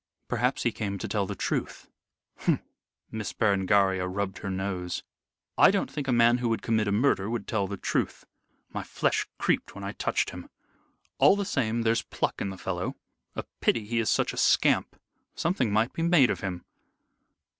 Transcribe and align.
Perhaps 0.27 0.63
he 0.63 0.71
came 0.71 0.97
to 0.97 1.07
tell 1.07 1.27
the 1.27 1.35
truth." 1.35 1.87
"Humph!" 2.39 2.61
Miss 3.11 3.33
Berengaria 3.33 4.07
rubbed 4.07 4.39
her 4.39 4.49
nose. 4.49 5.03
"I 5.59 5.69
don't 5.69 5.91
think 5.91 6.07
a 6.07 6.11
man 6.11 6.39
who 6.39 6.49
would 6.49 6.63
commit 6.63 6.87
a 6.87 6.91
murder 6.91 7.29
would 7.29 7.47
tell 7.47 7.67
the 7.67 7.77
truth. 7.77 8.25
My 8.73 8.81
flesh 8.81 9.27
creeped 9.37 9.75
when 9.75 9.83
I 9.83 9.91
touched 9.91 10.31
him. 10.31 10.49
All 11.19 11.35
the 11.35 11.45
same, 11.45 11.83
there's 11.83 12.01
pluck 12.01 12.41
in 12.41 12.49
the 12.49 12.57
fellow. 12.57 12.95
A 13.35 13.43
pity 13.59 13.85
he 13.85 13.99
is 13.99 14.09
such 14.09 14.33
a 14.33 14.37
scamp. 14.37 14.95
Something 15.35 15.71
might 15.71 15.93
be 15.93 16.01
made 16.01 16.31
of 16.31 16.39
him." 16.41 16.65